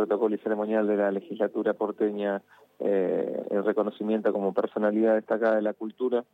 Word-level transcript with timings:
protocolo 0.00 0.34
y 0.34 0.38
ceremonial 0.38 0.86
de 0.86 0.96
la 0.96 1.10
legislatura 1.10 1.74
porteña 1.74 2.42
eh, 2.78 3.42
el 3.50 3.64
reconocimiento 3.64 4.32
como 4.32 4.54
personalidad 4.54 5.14
destacada 5.14 5.56
de 5.56 5.62
la 5.62 5.74
cultura 5.74 6.24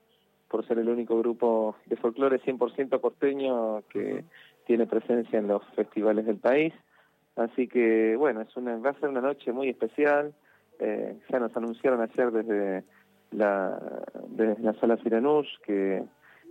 por 0.48 0.64
ser 0.66 0.78
el 0.78 0.88
único 0.88 1.18
grupo 1.18 1.74
de 1.86 1.96
folclore 1.96 2.40
100% 2.40 3.00
porteño 3.00 3.82
que 3.88 4.24
tiene 4.66 4.86
presencia 4.86 5.38
en 5.40 5.48
los 5.48 5.64
festivales 5.74 6.26
del 6.26 6.36
país. 6.36 6.72
Así 7.34 7.66
que, 7.66 8.14
bueno, 8.16 8.42
es 8.42 8.56
una, 8.56 8.76
va 8.78 8.90
a 8.90 9.00
ser 9.00 9.08
una 9.08 9.20
noche 9.20 9.52
muy 9.52 9.68
especial. 9.68 10.32
Eh, 10.78 11.16
ya 11.28 11.40
nos 11.40 11.56
anunciaron 11.56 12.00
ayer 12.00 12.30
desde 12.30 12.84
la, 13.32 13.80
desde 14.28 14.62
la 14.62 14.74
sala 14.74 14.96
Siranús 14.98 15.48
que 15.64 16.04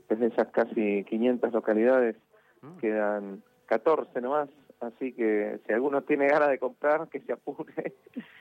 desde 0.09 0.27
esas 0.27 0.47
casi 0.49 1.05
500 1.05 1.53
localidades 1.53 2.17
mm. 2.61 2.77
quedan 2.79 3.41
14 3.67 4.19
nomás. 4.19 4.49
Así 4.85 5.13
que 5.13 5.59
si 5.65 5.73
alguno 5.73 6.03
tiene 6.03 6.27
ganas 6.27 6.49
de 6.49 6.59
comprar, 6.59 7.07
que 7.09 7.19
se 7.21 7.33
apure. 7.33 7.93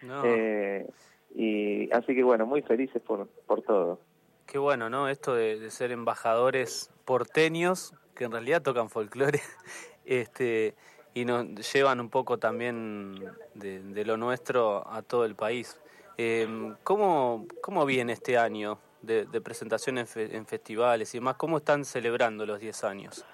eh, 0.24 0.86
y 1.34 1.90
así 1.92 2.14
que 2.14 2.22
bueno, 2.22 2.46
muy 2.46 2.62
felices 2.62 3.02
por, 3.02 3.26
por 3.46 3.62
todo. 3.62 3.98
Qué 4.46 4.58
bueno, 4.58 4.90
¿no? 4.90 5.08
Esto 5.08 5.34
de, 5.34 5.70
ser 5.70 5.90
embajadores 5.90 6.90
porteños, 7.04 7.94
que 8.14 8.24
en 8.24 8.32
realidad 8.32 8.62
tocan 8.62 8.90
folclore, 8.90 9.40
este, 10.04 10.74
y 11.14 11.24
nos 11.24 11.72
llevan 11.72 12.00
un 12.00 12.10
poco 12.10 12.38
también 12.38 13.24
de, 13.54 14.04
lo 14.04 14.16
nuestro 14.16 14.86
a 14.86 15.02
todo 15.02 15.24
el 15.24 15.34
país. 15.34 15.80
Eh, 16.18 16.46
¿cómo, 16.84 17.46
¿Cómo 17.62 17.86
viene 17.86 18.12
este 18.12 18.38
año 18.38 18.78
de, 19.02 19.26
presentaciones 19.40 20.16
en, 20.16 20.46
festivales 20.46 21.14
y 21.14 21.18
demás? 21.18 21.36
¿Cómo 21.36 21.58
están 21.58 21.84
celebrando 21.84 22.46
los 22.46 22.60
10 22.60 22.84
años? 22.84 23.24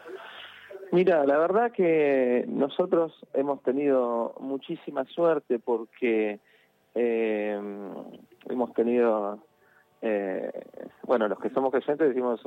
Mira, 0.92 1.24
la 1.24 1.38
verdad 1.38 1.70
que 1.70 2.44
nosotros 2.48 3.12
hemos 3.34 3.62
tenido 3.62 4.34
muchísima 4.40 5.04
suerte 5.04 5.60
porque 5.60 6.40
eh, 6.96 7.60
hemos 8.48 8.74
tenido, 8.74 9.38
eh, 10.02 10.50
bueno, 11.04 11.28
los 11.28 11.38
que 11.38 11.50
somos 11.50 11.70
creyentes 11.70 12.08
decimos 12.08 12.40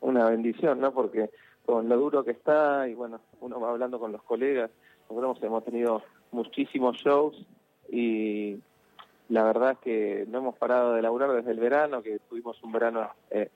una 0.00 0.28
bendición, 0.28 0.78
¿no? 0.78 0.92
Porque 0.92 1.30
con 1.64 1.88
lo 1.88 1.96
duro 1.96 2.22
que 2.22 2.32
está 2.32 2.86
y 2.86 2.94
bueno, 2.94 3.20
uno 3.40 3.58
va 3.58 3.70
hablando 3.70 3.98
con 3.98 4.12
los 4.12 4.22
colegas, 4.24 4.70
nosotros 5.08 5.42
hemos 5.42 5.64
tenido 5.64 6.02
muchísimos 6.32 6.98
shows 6.98 7.46
y 7.90 8.58
la 9.30 9.42
verdad 9.44 9.72
es 9.72 9.78
que 9.78 10.26
no 10.28 10.38
hemos 10.38 10.56
parado 10.58 10.92
de 10.92 11.02
laburar 11.02 11.32
desde 11.32 11.52
el 11.52 11.60
verano, 11.60 12.02
que 12.02 12.18
tuvimos 12.28 12.62
un 12.62 12.72
verano 12.72 13.08
eh, 13.30 13.48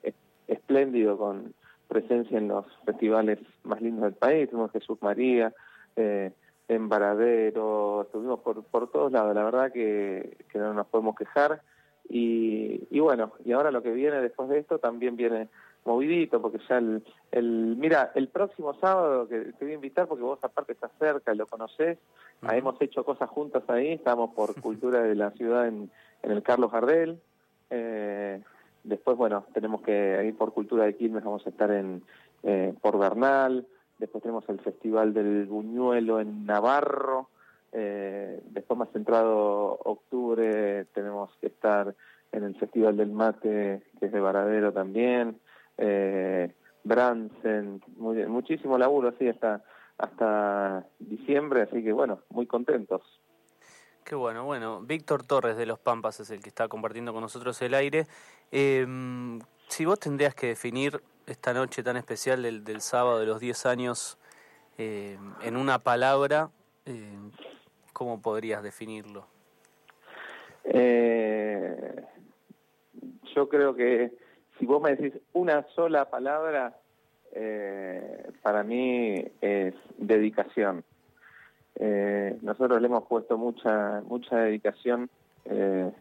espléndido 0.47 1.15
con 1.15 1.53
presencia 1.95 2.37
en 2.37 2.49
los 2.49 2.65
festivales 2.85 3.39
más 3.63 3.81
lindos 3.81 4.03
del 4.03 4.13
país, 4.13 4.49
tuvimos 4.49 4.71
Jesús 4.71 4.97
María, 5.01 5.53
eh, 5.95 6.31
en 6.67 6.89
Varadero, 6.89 8.01
estuvimos 8.01 8.41
por, 8.41 8.63
por 8.63 8.91
todos 8.91 9.11
lados, 9.13 9.33
la 9.33 9.43
verdad 9.43 9.71
que, 9.71 10.37
que 10.51 10.59
no 10.59 10.73
nos 10.73 10.87
podemos 10.87 11.15
quejar. 11.15 11.61
Y, 12.09 12.87
y 12.91 12.99
bueno, 12.99 13.31
y 13.45 13.53
ahora 13.53 13.71
lo 13.71 13.81
que 13.81 13.91
viene 13.91 14.19
después 14.21 14.49
de 14.49 14.59
esto 14.59 14.77
también 14.77 15.15
viene 15.15 15.47
movidito, 15.85 16.41
porque 16.41 16.59
ya 16.67 16.79
el, 16.79 17.03
el 17.31 17.77
mira, 17.77 18.11
el 18.15 18.27
próximo 18.27 18.73
sábado 18.73 19.27
que 19.29 19.39
te 19.39 19.63
voy 19.65 19.71
a 19.71 19.75
invitar, 19.75 20.07
porque 20.07 20.23
vos 20.23 20.39
aparte 20.41 20.73
estás 20.73 20.91
cerca 20.99 21.33
y 21.33 21.37
lo 21.37 21.47
conocés, 21.47 21.97
hemos 22.51 22.81
hecho 22.81 23.05
cosas 23.05 23.29
juntas 23.29 23.63
ahí, 23.67 23.93
estamos 23.93 24.31
por 24.33 24.53
Cultura 24.61 25.01
de 25.01 25.15
la 25.15 25.31
Ciudad 25.31 25.67
en, 25.67 25.89
en 26.23 26.31
el 26.31 26.43
Carlos 26.43 26.71
Gardel, 26.71 27.21
eh, 27.69 28.41
después 28.85 29.17
bueno, 29.17 29.45
tenemos 29.53 29.81
que 29.81 30.23
ir 30.25 30.37
por 30.37 30.53
Cultura 30.53 30.85
de 30.85 30.95
Quilmes, 30.95 31.23
vamos 31.23 31.45
a 31.45 31.49
estar 31.49 31.71
en 31.71 32.03
eh, 32.43 32.73
por 32.81 32.97
Bernal, 32.97 33.65
después 33.97 34.21
tenemos 34.21 34.47
el 34.49 34.59
Festival 34.59 35.13
del 35.13 35.45
Buñuelo 35.45 36.19
en 36.19 36.45
Navarro, 36.45 37.29
eh, 37.71 38.41
después 38.45 38.77
más 38.77 38.89
centrado 38.93 39.79
octubre 39.83 40.85
tenemos 40.93 41.31
que 41.41 41.47
estar 41.47 41.93
en 42.31 42.43
el 42.43 42.55
Festival 42.55 42.97
del 42.97 43.11
Mate, 43.11 43.81
que 43.99 44.05
es 44.05 44.11
de 44.11 44.19
Varadero 44.19 44.71
también, 44.71 45.39
eh, 45.77 46.53
Bransen, 46.83 47.81
muchísimo 47.97 48.77
laburo 48.77 49.09
así 49.09 49.27
hasta, 49.27 49.63
hasta 49.97 50.85
diciembre, 50.99 51.63
así 51.63 51.83
que 51.83 51.91
bueno, 51.91 52.19
muy 52.29 52.45
contentos. 52.45 53.01
Qué 54.05 54.13
bueno, 54.13 54.45
bueno, 54.45 54.81
Víctor 54.81 55.23
Torres 55.23 55.57
de 55.57 55.65
Los 55.65 55.79
Pampas 55.79 56.19
es 56.19 56.29
el 56.29 56.39
que 56.39 56.49
está 56.49 56.67
compartiendo 56.67 57.11
con 57.11 57.21
nosotros 57.21 57.59
el 57.63 57.73
aire. 57.73 58.05
Eh, 58.51 58.85
si 59.67 59.83
vos 59.85 59.99
tendrías 59.99 60.35
que 60.35 60.45
definir 60.45 61.01
esta 61.25 61.55
noche 61.55 61.81
tan 61.81 61.97
especial 61.97 62.43
del, 62.43 62.63
del 62.63 62.81
sábado 62.81 63.19
de 63.19 63.25
los 63.25 63.39
10 63.39 63.65
años 63.65 64.19
eh, 64.77 65.17
en 65.41 65.57
una 65.57 65.79
palabra, 65.79 66.51
eh, 66.85 67.17
¿cómo 67.93 68.21
podrías 68.21 68.61
definirlo? 68.61 69.25
Eh, 70.65 72.03
yo 73.35 73.49
creo 73.49 73.75
que 73.75 74.11
si 74.59 74.67
vos 74.67 74.83
me 74.83 74.95
decís 74.95 75.19
una 75.33 75.65
sola 75.75 76.11
palabra, 76.11 76.77
eh, 77.31 78.31
para 78.43 78.61
mí 78.61 79.15
es 79.41 79.73
dedicación. 79.97 80.83
Eh, 81.77 82.37
nosotros 82.41 82.79
le 82.79 82.87
hemos 82.87 83.05
puesto 83.05 83.37
mucha 83.37 84.01
mucha 84.07 84.37
dedicación 84.37 85.09
eh, 85.43 85.91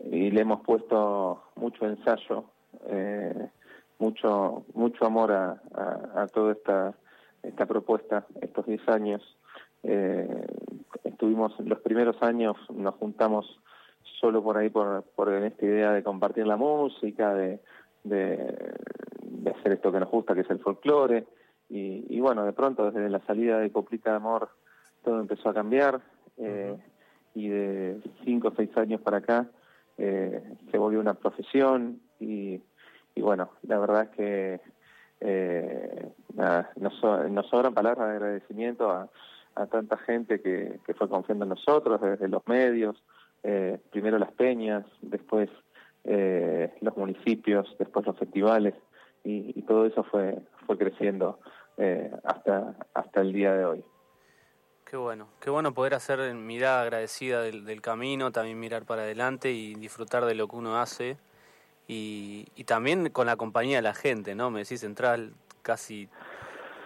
y 0.00 0.30
le 0.30 0.40
hemos 0.40 0.60
puesto 0.62 1.44
mucho 1.54 1.86
ensayo, 1.86 2.44
eh, 2.88 3.48
mucho 3.98 4.64
mucho 4.74 5.06
amor 5.06 5.32
a, 5.32 5.62
a, 6.16 6.26
toda 6.26 6.52
esta 6.52 6.94
esta 7.42 7.66
propuesta 7.66 8.26
estos 8.40 8.66
10 8.66 8.88
años. 8.88 9.22
Estuvimos 11.04 11.52
los 11.60 11.78
primeros 11.80 12.20
años, 12.22 12.56
nos 12.70 12.94
juntamos 12.94 13.60
solo 14.20 14.42
por 14.42 14.56
ahí 14.56 14.70
por, 14.70 15.02
por 15.14 15.30
esta 15.32 15.64
idea 15.64 15.92
de 15.92 16.02
compartir 16.02 16.46
la 16.46 16.56
música, 16.56 17.34
de, 17.34 17.60
de, 18.02 19.52
hacer 19.54 19.72
esto 19.72 19.92
que 19.92 20.00
nos 20.00 20.10
gusta, 20.10 20.34
que 20.34 20.40
es 20.40 20.50
el 20.50 20.60
folclore. 20.60 21.26
Y, 21.68 22.06
y, 22.08 22.20
bueno, 22.20 22.44
de 22.44 22.52
pronto 22.52 22.90
desde 22.90 23.10
la 23.10 23.20
salida 23.26 23.58
de 23.58 23.70
Coplita 23.70 24.10
de 24.10 24.16
Amor 24.16 24.48
todo 25.04 25.20
empezó 25.20 25.50
a 25.50 25.54
cambiar 25.54 26.00
eh, 26.38 26.76
y 27.34 27.48
de 27.48 28.00
cinco 28.24 28.48
o 28.48 28.54
seis 28.56 28.70
años 28.76 29.00
para 29.00 29.18
acá 29.18 29.48
eh, 29.98 30.42
se 30.70 30.78
volvió 30.78 31.00
una 31.00 31.14
profesión 31.14 32.00
y, 32.18 32.60
y 33.14 33.20
bueno, 33.20 33.50
la 33.62 33.78
verdad 33.78 34.02
es 34.04 34.08
que 34.10 34.60
eh, 35.20 36.08
nada, 36.34 36.70
nos, 36.76 36.94
nos 37.30 37.46
sobran 37.48 37.74
palabras 37.74 38.08
de 38.08 38.14
agradecimiento 38.14 38.90
a, 38.90 39.08
a 39.54 39.66
tanta 39.66 39.96
gente 39.98 40.40
que, 40.40 40.80
que 40.84 40.94
fue 40.94 41.08
confiando 41.08 41.44
en 41.44 41.50
nosotros, 41.50 42.00
desde 42.00 42.28
los 42.28 42.46
medios, 42.48 43.02
eh, 43.44 43.78
primero 43.90 44.18
las 44.18 44.32
peñas, 44.32 44.84
después 45.00 45.50
los 46.82 46.96
municipios, 46.98 47.74
después 47.78 48.04
los 48.04 48.18
festivales, 48.18 48.74
y, 49.24 49.58
y 49.58 49.62
todo 49.62 49.86
eso 49.86 50.04
fue, 50.04 50.38
fue 50.66 50.76
creciendo 50.76 51.38
hasta, 52.24 52.76
hasta 52.92 53.22
el 53.22 53.32
día 53.32 53.54
de 53.54 53.64
hoy. 53.64 53.84
Qué 54.94 54.98
bueno, 54.98 55.26
qué 55.40 55.50
bueno 55.50 55.74
poder 55.74 55.94
hacer 55.94 56.32
mirada 56.34 56.82
agradecida 56.82 57.42
del, 57.42 57.82
camino, 57.82 58.30
también 58.30 58.60
mirar 58.60 58.84
para 58.84 59.02
adelante 59.02 59.50
y 59.50 59.74
disfrutar 59.74 60.24
de 60.24 60.36
lo 60.36 60.46
que 60.46 60.54
uno 60.54 60.80
hace 60.80 61.18
y, 61.88 62.44
también 62.64 63.10
con 63.10 63.26
la 63.26 63.34
compañía 63.34 63.78
de 63.78 63.82
la 63.82 63.92
gente, 63.92 64.36
¿no? 64.36 64.52
Me 64.52 64.60
decís 64.60 64.82
central 64.82 65.34
casi 65.62 66.08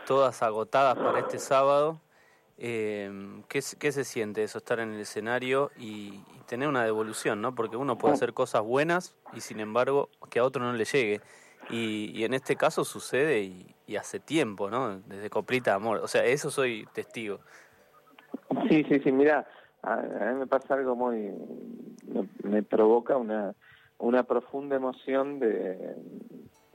todas 0.06 0.42
agotadas 0.42 0.96
para 0.96 1.18
este 1.18 1.38
sábado. 1.38 2.00
Eh, 2.56 3.12
¿qué, 3.46 3.62
¿qué, 3.78 3.92
se 3.92 4.04
siente 4.04 4.42
eso, 4.42 4.56
estar 4.56 4.80
en 4.80 4.94
el 4.94 5.00
escenario 5.00 5.70
y, 5.76 6.22
tener 6.46 6.66
una 6.66 6.84
devolución, 6.84 7.42
¿no? 7.42 7.54
Porque 7.54 7.76
uno 7.76 7.98
puede 7.98 8.14
hacer 8.14 8.32
cosas 8.32 8.62
buenas 8.62 9.16
y 9.34 9.42
sin 9.42 9.60
embargo 9.60 10.08
que 10.30 10.38
a 10.38 10.44
otro 10.44 10.64
no 10.64 10.72
le 10.72 10.86
llegue. 10.86 11.20
Y, 11.68 12.24
en 12.24 12.32
este 12.32 12.56
caso 12.56 12.86
sucede 12.86 13.42
y, 13.42 13.96
hace 13.98 14.18
tiempo, 14.18 14.70
¿no? 14.70 14.98
Desde 15.00 15.28
Coplita 15.28 15.74
Amor. 15.74 15.98
O 15.98 16.08
sea, 16.08 16.24
eso 16.24 16.50
soy 16.50 16.88
testigo. 16.94 17.40
Sí, 18.68 18.84
sí, 18.88 19.00
sí, 19.00 19.12
mira, 19.12 19.46
a, 19.82 19.94
a 19.94 20.32
mí 20.32 20.40
me 20.40 20.46
pasa 20.46 20.74
algo 20.74 20.96
muy... 20.96 21.32
me, 22.06 22.28
me 22.42 22.62
provoca 22.62 23.16
una, 23.16 23.54
una 23.98 24.22
profunda 24.24 24.76
emoción 24.76 25.38
de, 25.38 25.94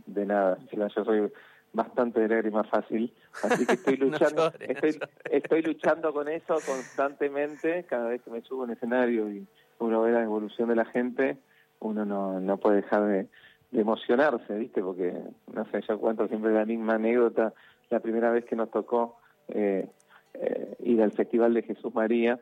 de 0.06 0.26
nada. 0.26 0.58
Yo 0.72 1.04
soy 1.04 1.32
bastante 1.74 2.20
de 2.20 2.28
lágrima 2.28 2.64
fácil, 2.64 3.12
así 3.44 3.66
que 3.66 3.74
estoy 3.74 3.96
luchando, 3.98 4.46
no 4.46 4.52
llores, 4.52 4.70
estoy, 4.70 4.92
no 5.00 5.08
estoy 5.32 5.62
luchando 5.64 6.14
con 6.14 6.28
eso 6.28 6.56
constantemente, 6.66 7.84
cada 7.86 8.10
vez 8.10 8.22
que 8.22 8.30
me 8.30 8.42
subo 8.42 8.66
en 8.66 8.72
escenario 8.72 9.30
y 9.32 9.48
uno 9.80 10.04
ve 10.04 10.12
la 10.12 10.24
evolución 10.24 10.70
de 10.70 10.76
la 10.76 10.86
gente, 10.86 11.38
uno 11.80 12.06
no, 12.06 12.40
no 12.40 12.58
puede 12.58 12.78
dejar 12.78 13.06
de, 13.06 13.28
de 13.72 13.82
emocionarse, 13.82 14.56
¿viste? 14.56 14.82
Porque, 14.82 15.20
no 15.52 15.66
sé, 15.72 15.82
yo 15.88 16.00
cuento 16.00 16.28
siempre 16.28 16.54
la 16.54 16.66
misma 16.66 16.94
anécdota, 16.94 17.54
la 17.90 18.00
primera 18.00 18.32
vez 18.32 18.46
que 18.46 18.56
nos 18.56 18.70
tocó 18.70 19.18
eh, 19.48 19.90
eh, 20.34 20.76
ir 20.84 21.02
al 21.02 21.12
Festival 21.12 21.54
de 21.54 21.64
Jesús 21.64 21.94
María, 21.94 22.40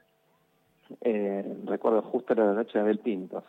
eh, 1.02 1.58
recuerdo 1.66 2.02
justo 2.02 2.34
era 2.34 2.46
la 2.46 2.54
noche 2.54 2.74
de 2.74 2.80
Abel 2.80 3.00
Pintos, 3.00 3.44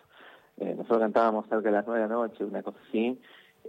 eh, 0.58 0.74
nosotros 0.76 1.00
cantábamos 1.00 1.46
cerca 1.48 1.68
de 1.68 1.72
las 1.72 1.86
nueve 1.86 2.02
de 2.02 2.08
la 2.08 2.14
noche, 2.14 2.44
una 2.44 2.62
cosa 2.62 2.78
así, 2.88 3.18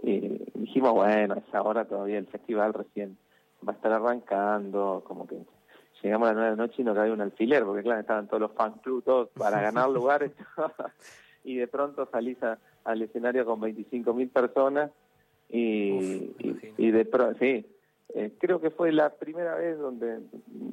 y 0.02 0.40
dijimos, 0.54 0.92
bueno, 0.92 1.34
a 1.34 1.38
esa 1.38 1.62
hora 1.62 1.84
todavía 1.84 2.18
el 2.18 2.26
festival 2.26 2.74
recién 2.74 3.16
va 3.66 3.72
a 3.72 3.76
estar 3.76 3.92
arrancando, 3.92 5.02
como 5.06 5.26
que 5.26 5.36
llegamos 6.02 6.28
a 6.28 6.32
las 6.32 6.36
nueve 6.36 6.50
de 6.50 6.56
la 6.56 6.62
noche 6.62 6.82
y 6.82 6.84
no 6.84 6.94
cabía 6.94 7.12
un 7.12 7.20
alfiler, 7.20 7.64
porque 7.64 7.82
claro, 7.82 8.00
estaban 8.00 8.26
todos 8.26 8.40
los 8.40 8.52
fan 8.52 8.74
club, 8.82 9.02
todos 9.02 9.28
para 9.30 9.60
ganar 9.62 9.88
lugares, 9.88 10.32
y 11.44 11.56
de 11.56 11.66
pronto 11.66 12.06
salís 12.10 12.38
al 12.84 13.02
escenario 13.02 13.44
con 13.44 13.60
25.000 13.60 14.30
personas 14.30 14.90
y, 15.48 16.34
y, 16.78 16.90
de 16.90 17.04
pronto, 17.04 17.38
sí, 17.38 17.66
eh, 18.10 18.32
creo 18.38 18.60
que 18.60 18.70
fue 18.70 18.92
la 18.92 19.10
primera 19.10 19.56
vez 19.56 19.78
donde 19.78 20.20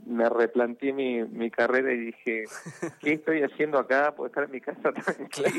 me 0.05 0.29
replanteé 0.29 0.93
mi, 0.93 1.23
mi 1.23 1.49
carrera 1.49 1.91
y 1.93 1.97
dije, 1.97 2.43
¿qué 2.99 3.13
estoy 3.13 3.41
haciendo 3.41 3.79
acá? 3.79 4.13
Puedo 4.15 4.27
estar 4.27 4.43
en 4.43 4.51
mi 4.51 4.61
casa 4.61 4.91
tranquila. 4.93 5.49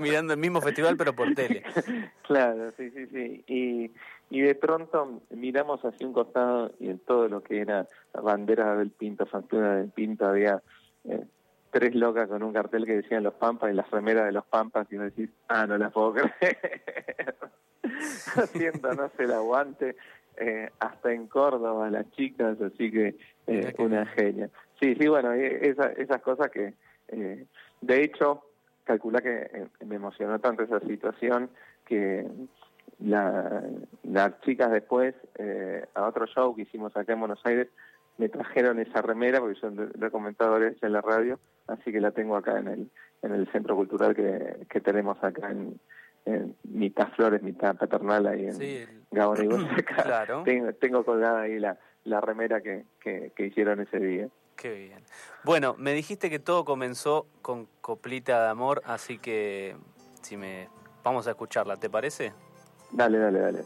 Mirando 0.00 0.32
el 0.32 0.38
mismo 0.38 0.60
festival 0.60 0.96
pero 0.96 1.12
por 1.12 1.32
tele. 1.34 1.62
claro, 2.22 2.72
sí, 2.76 2.90
sí, 2.90 3.06
sí. 3.06 3.44
Y, 3.46 3.90
y 4.30 4.40
de 4.40 4.54
pronto 4.54 5.22
miramos 5.30 5.84
hacia 5.84 6.06
un 6.06 6.12
costado 6.12 6.72
y 6.80 6.88
en 6.88 6.98
todo 7.00 7.28
lo 7.28 7.42
que 7.42 7.60
era 7.60 7.86
la 8.14 8.20
bandera 8.20 8.76
del 8.76 8.90
Pinto, 8.90 9.26
factura 9.26 9.76
del 9.76 9.90
Pinto, 9.90 10.26
había 10.26 10.62
eh, 11.04 11.24
tres 11.70 11.94
locas 11.94 12.28
con 12.28 12.42
un 12.42 12.52
cartel 12.52 12.86
que 12.86 12.96
decían 12.96 13.22
los 13.22 13.34
Pampas 13.34 13.70
y 13.70 13.74
las 13.74 13.90
remeras 13.90 14.24
de 14.24 14.32
los 14.32 14.46
Pampas 14.46 14.88
y 14.90 14.96
uno 14.96 15.04
decís, 15.04 15.28
ah, 15.48 15.66
no 15.66 15.76
las 15.76 15.92
puedo 15.92 16.14
creer. 16.14 17.36
no 18.96 19.10
se 19.16 19.24
el 19.24 19.32
aguante 19.32 19.96
eh, 20.40 20.70
hasta 20.78 21.12
en 21.12 21.26
Córdoba 21.26 21.90
las 21.90 22.10
chicas, 22.12 22.60
así 22.60 22.90
que 22.90 23.16
eh, 23.46 23.74
una 23.78 24.06
genia. 24.06 24.48
Sí, 24.80 24.94
sí, 24.94 25.08
bueno, 25.08 25.32
esa, 25.32 25.88
esas 25.92 26.22
cosas 26.22 26.50
que, 26.50 26.74
eh, 27.08 27.46
de 27.80 28.02
hecho, 28.02 28.44
calcula 28.84 29.20
que 29.20 29.66
me 29.84 29.96
emocionó 29.96 30.38
tanto 30.38 30.62
esa 30.62 30.80
situación 30.80 31.50
que 31.84 32.26
la, 33.00 33.62
las 34.04 34.40
chicas 34.42 34.70
después, 34.70 35.14
a 35.94 36.06
otro 36.06 36.26
show 36.26 36.54
que 36.54 36.62
hicimos 36.62 36.96
acá 36.96 37.12
en 37.12 37.20
Buenos 37.20 37.44
Aires, 37.44 37.68
me 38.16 38.28
trajeron 38.28 38.78
esa 38.80 39.02
remera, 39.02 39.40
porque 39.40 39.60
yo 39.60 39.70
lo 39.70 40.06
he 40.06 40.10
comentado 40.10 40.56
en 40.58 40.92
la 40.92 41.00
radio, 41.00 41.38
así 41.66 41.92
que 41.92 42.00
la 42.00 42.10
tengo 42.10 42.36
acá 42.36 42.58
en 42.58 42.68
el, 42.68 42.90
en 43.22 43.32
el 43.32 43.50
centro 43.52 43.76
cultural 43.76 44.14
que, 44.14 44.66
que 44.68 44.80
tenemos 44.80 45.22
acá 45.22 45.50
en, 45.50 45.78
mitad 46.64 47.08
flores, 47.12 47.42
mitad 47.42 47.76
paternal 47.76 48.26
ahí 48.26 48.46
en 48.46 48.54
sí, 48.54 48.86
Gabón 49.10 49.44
y 49.44 49.82
claro. 49.82 50.42
tengo, 50.44 50.72
tengo, 50.74 51.04
colgada 51.04 51.42
ahí 51.42 51.58
la, 51.58 51.78
la 52.04 52.20
remera 52.20 52.60
que, 52.60 52.84
que, 53.00 53.32
que, 53.34 53.46
hicieron 53.46 53.80
ese 53.80 53.98
día. 53.98 54.28
Qué 54.56 54.72
bien. 54.72 55.04
Bueno, 55.44 55.74
me 55.78 55.92
dijiste 55.92 56.30
que 56.30 56.38
todo 56.38 56.64
comenzó 56.64 57.26
con 57.42 57.68
Coplita 57.80 58.42
de 58.42 58.48
Amor, 58.48 58.82
así 58.84 59.18
que 59.18 59.76
si 60.22 60.36
me 60.36 60.68
vamos 61.04 61.26
a 61.26 61.30
escucharla, 61.30 61.76
¿te 61.76 61.88
parece? 61.88 62.32
Dale, 62.90 63.18
dale, 63.18 63.38
dale. 63.40 63.64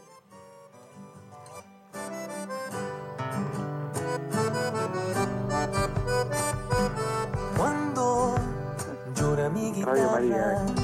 Cuando 7.57 8.35
llora 9.15 9.49
mi 9.49 9.71
guitarra 9.71 10.07
coplita 10.07 10.82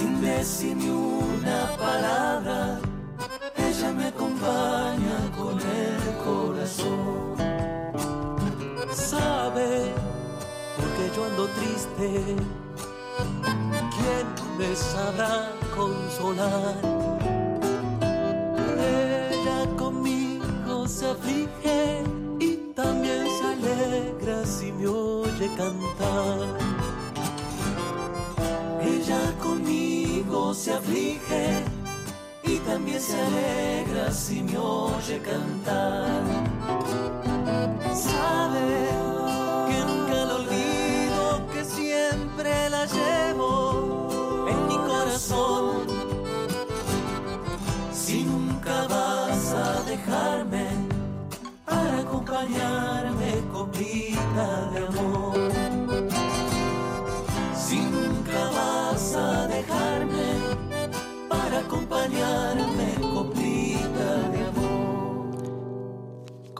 Sin 0.00 0.22
decir 0.22 0.74
ni 0.78 0.88
una 0.88 1.76
palabra, 1.76 2.80
ella 3.54 3.92
me 3.92 4.06
acompaña 4.06 5.16
con 5.36 5.60
el 5.60 6.02
corazón. 6.24 7.36
Sabe, 8.94 9.92
porque 10.76 11.04
yo 11.14 11.24
ando 11.26 11.46
triste 11.48 12.34
¿quién 13.94 14.26
me 14.56 14.74
sabrá 14.74 15.52
consolar? 15.76 16.76
Ella 18.78 19.76
conmigo 19.76 20.88
se 20.88 21.10
aflige 21.10 22.04
y 22.38 22.72
también 22.74 23.26
se 23.36 23.44
alegra 23.52 24.46
si 24.46 24.72
me 24.72 24.86
oye 24.86 25.50
cantar. 25.58 26.39
Se 33.00 33.18
alegra 33.18 34.12
si 34.12 34.42
me 34.42 34.58
oye 34.58 35.20
cantar. 35.20 36.59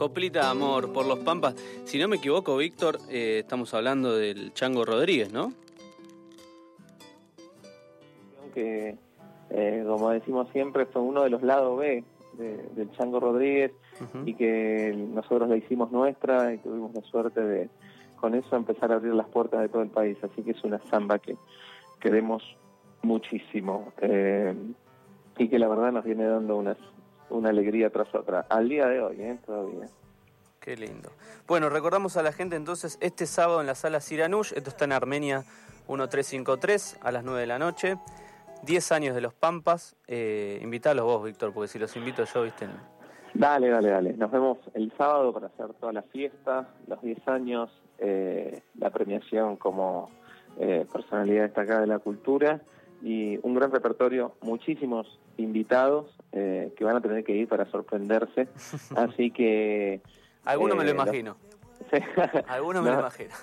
Coplita 0.01 0.39
de 0.39 0.47
amor 0.47 0.91
por 0.91 1.05
los 1.05 1.19
Pampas. 1.19 1.53
Si 1.85 1.99
no 1.99 2.07
me 2.07 2.15
equivoco, 2.15 2.57
Víctor, 2.57 2.97
eh, 3.07 3.37
estamos 3.41 3.71
hablando 3.75 4.17
del 4.17 4.51
Chango 4.51 4.83
Rodríguez, 4.83 5.31
¿no? 5.31 5.53
que, 8.55 8.97
eh, 9.51 9.83
como 9.85 10.09
decimos 10.09 10.47
siempre, 10.53 10.87
fue 10.87 11.03
uno 11.03 11.21
de 11.21 11.29
los 11.29 11.43
lados 11.43 11.77
B 11.77 12.03
del 12.33 12.91
Chango 12.93 13.19
Rodríguez 13.19 13.73
y 14.25 14.33
que 14.33 14.91
nosotros 15.13 15.47
la 15.47 15.57
hicimos 15.57 15.91
nuestra 15.91 16.51
y 16.51 16.57
tuvimos 16.57 16.95
la 16.95 17.03
suerte 17.03 17.39
de 17.39 17.69
con 18.15 18.33
eso 18.33 18.55
empezar 18.55 18.91
a 18.91 18.95
abrir 18.95 19.13
las 19.13 19.27
puertas 19.27 19.61
de 19.61 19.69
todo 19.69 19.83
el 19.83 19.89
país. 19.89 20.17
Así 20.23 20.41
que 20.41 20.49
es 20.49 20.63
una 20.63 20.81
samba 20.89 21.19
que 21.19 21.37
queremos 21.99 22.41
muchísimo 23.03 23.93
eh, 24.01 24.55
y 25.37 25.47
que 25.47 25.59
la 25.59 25.67
verdad 25.67 25.91
nos 25.91 26.05
viene 26.05 26.25
dando 26.25 26.57
una, 26.57 26.75
una 27.31 27.49
alegría 27.49 27.89
tras 27.89 28.13
otra. 28.13 28.45
Al 28.49 28.69
día 28.69 28.87
de 28.87 29.01
hoy, 29.01 29.21
¿eh? 29.21 29.39
todavía. 29.45 29.87
Qué 30.59 30.75
lindo. 30.77 31.09
Bueno, 31.47 31.69
recordamos 31.69 32.17
a 32.17 32.23
la 32.23 32.31
gente 32.31 32.55
entonces 32.55 32.97
este 33.01 33.25
sábado 33.25 33.61
en 33.61 33.67
la 33.67 33.75
sala 33.75 33.99
Siranush, 33.99 34.53
esto 34.55 34.69
está 34.69 34.85
en 34.85 34.91
Armenia 34.91 35.39
1353 35.87 36.99
a 37.01 37.11
las 37.11 37.23
9 37.23 37.41
de 37.41 37.47
la 37.47 37.57
noche. 37.57 37.97
10 38.63 38.91
años 38.91 39.15
de 39.15 39.21
los 39.21 39.33
Pampas. 39.33 39.95
Eh, 40.07 40.59
invítalos 40.61 41.03
vos, 41.05 41.23
Víctor, 41.23 41.51
porque 41.51 41.67
si 41.67 41.79
los 41.79 41.95
invito 41.95 42.23
yo, 42.25 42.43
viste. 42.43 42.67
Dale, 43.33 43.69
dale, 43.69 43.89
dale. 43.89 44.13
Nos 44.13 44.31
vemos 44.31 44.59
el 44.73 44.91
sábado 44.97 45.33
para 45.33 45.47
hacer 45.47 45.73
toda 45.79 45.93
la 45.93 46.03
fiesta, 46.03 46.69
los 46.87 47.01
10 47.01 47.27
años, 47.27 47.71
eh, 47.97 48.61
la 48.77 48.91
premiación 48.91 49.55
como 49.55 50.11
eh, 50.59 50.85
personalidad 50.91 51.43
destacada 51.43 51.81
de 51.81 51.87
la 51.87 51.99
cultura 51.99 52.61
y 53.01 53.39
un 53.41 53.55
gran 53.55 53.71
repertorio, 53.71 54.35
muchísimos 54.41 55.19
invitados 55.37 56.07
eh, 56.31 56.73
que 56.77 56.83
van 56.83 56.97
a 56.97 57.01
tener 57.01 57.23
que 57.23 57.33
ir 57.33 57.47
para 57.47 57.65
sorprenderse. 57.71 58.47
Así 58.95 59.31
que. 59.31 60.01
Alguno 60.45 60.75
me 60.75 60.83
lo 60.83 60.91
imagino. 60.91 61.37
Alguno 62.47 62.81
me 62.83 62.91
lo 62.91 62.99
imagino. 62.99 63.33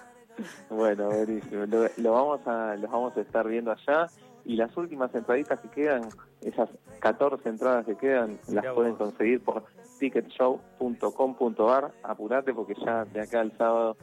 Bueno, 0.71 1.09
buenísimo. 1.09 1.67
Lo, 1.97 2.13
vamos 2.13 2.47
a, 2.47 2.77
los 2.77 2.91
vamos 2.91 3.17
a 3.17 3.21
estar 3.21 3.49
viendo 3.49 3.73
allá 3.73 4.07
y 4.45 4.57
las 4.57 4.77
últimas 4.77 5.15
entraditas 5.15 5.61
que 5.61 5.69
quedan, 5.69 6.09
esas 6.41 6.69
14 7.01 7.49
entradas 7.49 7.85
que 7.87 7.97
quedan, 7.97 8.39
las 8.49 8.67
pueden 8.73 8.95
conseguir 8.95 9.43
por 9.43 9.65
ticketshow.com.ar. 9.99 11.93
Apurate 12.03 12.55
porque 12.55 12.75
ya 12.85 13.05
de 13.05 13.21
acá 13.21 13.41
al 13.41 13.57
sábado 13.59 13.97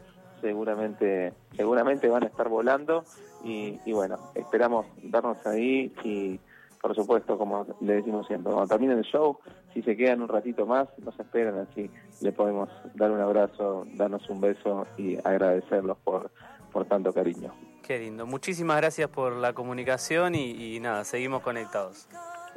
seguramente 0.45 1.33
seguramente 1.55 2.07
van 2.07 2.23
a 2.23 2.27
estar 2.27 2.49
volando 2.49 3.03
y, 3.43 3.91
bueno, 3.91 4.17
esperamos 4.33 4.85
darnos 5.03 5.37
ahí 5.45 5.93
y 6.03 6.39
por 6.81 6.95
supuesto, 6.95 7.37
como 7.37 7.65
le 7.81 7.95
decimos 7.95 8.27
siempre, 8.27 8.51
cuando 8.51 8.67
termine 8.67 8.93
el 8.93 9.03
show, 9.03 9.39
si 9.73 9.81
se 9.81 9.97
quedan 9.97 10.21
un 10.21 10.27
ratito 10.27 10.67
más, 10.67 10.87
nos 10.99 11.19
esperan 11.19 11.59
así, 11.59 11.89
le 12.21 12.31
podemos 12.31 12.69
dar 12.93 13.11
un 13.11 13.21
abrazo, 13.21 13.85
darnos 13.93 14.27
un 14.29 14.39
beso 14.39 14.85
y 14.97 15.17
agradecerlos 15.23 15.97
por, 16.03 16.29
por 16.71 16.85
tanto 16.85 17.11
cariño. 17.11 17.53
Qué 17.81 17.99
lindo. 17.99 18.27
Muchísimas 18.27 18.77
gracias 18.77 19.09
por 19.09 19.33
la 19.33 19.53
comunicación 19.53 20.35
y, 20.35 20.79
nada, 20.79 21.03
seguimos 21.05 21.41
conectados. 21.41 22.07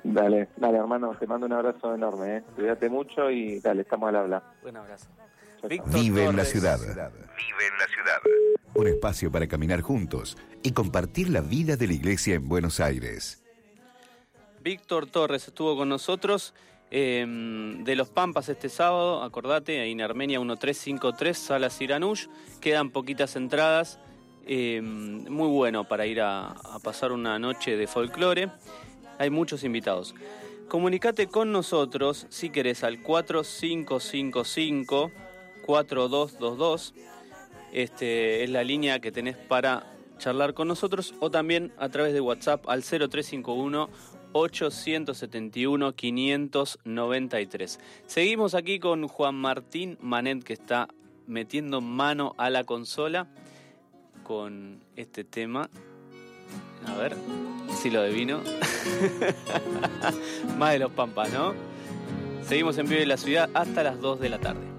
Dale, 0.05 0.49
dale 0.57 0.79
hermano, 0.79 1.15
te 1.19 1.27
mando 1.27 1.47
un 1.47 1.53
abrazo 1.53 1.95
enorme, 1.95 2.37
¿eh? 2.37 2.43
cuídate 2.55 2.89
mucho 2.89 3.31
y 3.31 3.61
dale, 3.61 3.83
estamos 3.83 4.11
al 4.11 4.17
habla. 4.17 4.43
Un 4.63 4.77
abrazo. 4.77 5.09
Vive 5.67 6.25
en 6.25 6.37
la 6.37 6.45
ciudad. 6.45 6.79
Vive 6.79 6.93
en 6.93 6.97
la 6.97 7.11
ciudad. 7.11 7.78
Un 8.79 8.87
espacio 8.87 9.31
para 9.31 9.47
caminar 9.47 9.83
juntos 9.83 10.39
y 10.63 10.73
compartir 10.73 11.29
la 11.29 11.43
vida 11.43 11.77
de 11.77 11.89
la 11.89 11.93
iglesia 11.93 12.37
en 12.37 12.49
Buenos 12.49 12.81
Aires. 12.81 13.43
Víctor 14.63 15.07
Torres 15.07 15.49
estuvo 15.49 15.77
con 15.77 15.89
nosotros 15.89 16.55
Em, 16.91 17.85
de 17.85 17.95
los 17.97 18.09
Pampas 18.09 18.49
este 18.49 18.71
sábado, 18.71 19.23
acordate, 19.23 19.91
en 19.91 20.01
Armenia 20.01 20.41
1353, 20.41 21.37
Sala 21.37 21.69
Siranush. 21.69 22.29
Quedan 22.61 22.89
poquitas 22.91 23.37
entradas. 23.37 24.01
Em, 24.47 25.29
muy 25.29 25.49
bueno 25.49 25.87
para 25.87 26.07
ir 26.07 26.23
a, 26.23 26.57
pasar 26.83 27.13
una 27.13 27.39
noche 27.39 27.77
de 27.77 27.87
folclore. 27.87 28.49
Hay 29.19 29.29
muchos 29.29 29.65
invitados. 29.65 30.15
Comunicate 30.69 31.27
con 31.27 31.53
nosotros 31.53 32.27
si 32.31 32.49
querés 32.49 32.83
al 32.85 33.03
4555 33.03 35.11
4222. 35.67 36.95
Este 37.73 38.45
es 38.45 38.51
la 38.51 38.65
línea 38.65 39.01
que 39.01 39.13
tenés 39.13 39.37
para 39.37 39.87
charlar 40.19 40.55
con 40.55 40.69
nosotros 40.69 41.15
o 41.21 41.31
también 41.31 41.73
a 41.79 41.89
través 41.89 42.13
de 42.13 42.21
WhatsApp 42.21 42.69
al 42.69 42.83
0351 42.83 43.89
871 44.33 45.95
593. 45.95 47.81
Seguimos 48.07 48.55
aquí 48.55 48.79
con 48.79 49.09
Juan 49.09 49.35
Martín 49.35 49.99
Manet 50.01 50.43
que 50.43 50.53
está 50.53 50.89
metiendo 51.27 51.81
mano 51.81 52.35
a 52.39 52.51
la 52.51 52.65
consola 52.65 53.29
con 54.23 54.81
este 54.97 55.25
tema. 55.25 55.71
A 56.87 56.97
ver 56.97 57.17
si 57.75 57.91
lo 57.91 58.01
adivino. 58.01 58.41
Más 60.59 60.73
de 60.73 60.79
los 60.79 60.93
pampas, 60.93 61.33
¿no? 61.33 61.55
Seguimos 62.43 62.79
en 62.79 62.89
vivo 62.89 63.03
en 63.03 63.09
la 63.09 63.17
ciudad 63.17 63.51
hasta 63.55 63.83
las 63.83 64.01
2 64.01 64.21
de 64.21 64.29
la 64.29 64.39
tarde. 64.39 64.78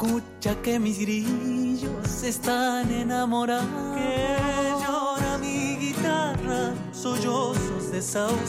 Escucha 0.00 0.54
que 0.62 0.78
mis 0.78 0.96
grillos 1.00 2.22
están 2.22 2.88
enamorados. 2.88 3.96
Que 3.96 4.70
llora 4.86 5.38
mi 5.38 5.76
guitarra, 5.76 6.72
sollozos 6.92 7.90
de 7.90 8.00
sauce 8.00 8.38